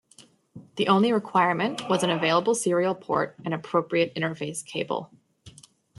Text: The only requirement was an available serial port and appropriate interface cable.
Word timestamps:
The 0.77 0.87
only 0.87 1.13
requirement 1.13 1.87
was 1.87 2.01
an 2.01 2.09
available 2.09 2.55
serial 2.55 2.95
port 2.95 3.35
and 3.45 3.53
appropriate 3.53 4.15
interface 4.15 4.65
cable. 4.65 5.11